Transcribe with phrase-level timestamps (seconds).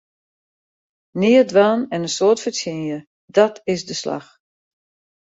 [1.19, 2.99] Neat dwaan en in soad fertsjinje,
[3.35, 4.29] dàt is de slach!